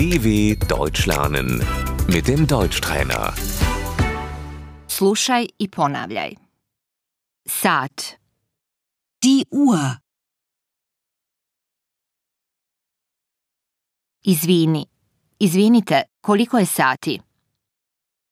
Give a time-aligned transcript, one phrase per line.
[0.00, 1.48] DW Deutsch lernen
[2.08, 3.34] mit dem Deutschtrainer.
[4.88, 6.30] Slušaj i ponavljaj.
[7.48, 8.16] Sat,
[9.22, 9.78] Die Uhr.
[14.22, 14.86] izvini.
[15.40, 17.20] Izvinite, koliko je sati?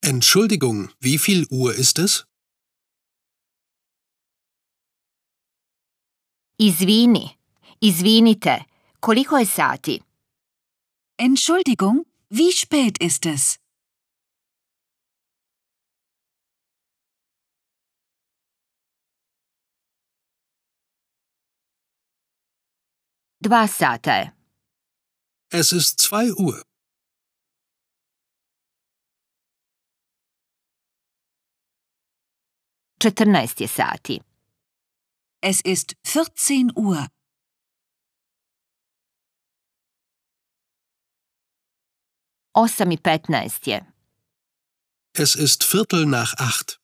[0.03, 2.25] Entschuldigung, wie viel Uhr ist es?
[6.59, 7.29] Izvini.
[7.81, 8.65] Izvinite,
[9.01, 10.08] koliko je sati?
[11.21, 13.59] Entschuldigung, wie spät ist es?
[23.41, 24.33] Sata je.
[25.51, 26.63] Es ist zwei Uhr.
[33.01, 34.23] Četrnaest je sati.
[35.41, 37.09] Es ist 14 Uhr.
[42.59, 43.79] Osam i petnaest je.
[45.13, 46.81] Es ist Viertel nach acht.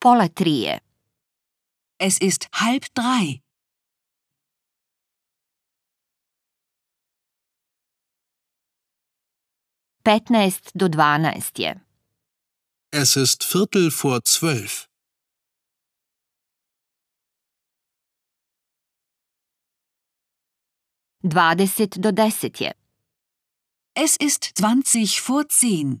[0.00, 0.80] Pola tri je.
[1.96, 3.42] Es ist halb drei.
[10.02, 11.74] Petnaest do dvanaest je.
[12.90, 14.87] Es ist Viertel vor zwölf.
[21.22, 22.72] Dvadeset do deset je.
[23.94, 26.00] Es ist 20 vor 10.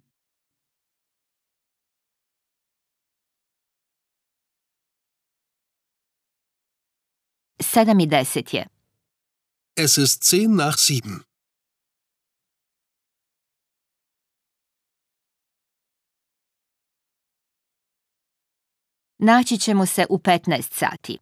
[7.60, 8.66] Sedam i deset je.
[9.74, 11.22] Es ist zehn nach sieben.
[19.18, 21.18] Naći ćemo se u 15 sati.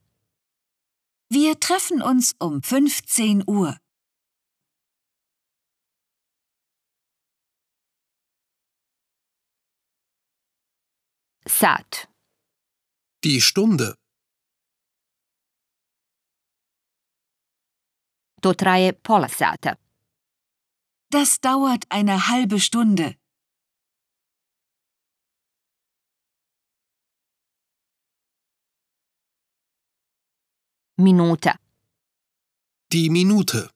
[1.31, 3.86] Wir treffen uns um 15 Uhr.
[11.49, 12.09] Sat.
[13.23, 13.95] Die Stunde.
[18.43, 19.77] To traje pola sata.
[21.09, 23.17] Das dauert eine halbe Stunde.
[30.99, 31.55] Minuta.
[32.93, 33.71] Die Minute.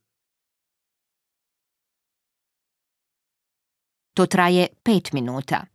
[4.16, 5.69] To traje pet minuta.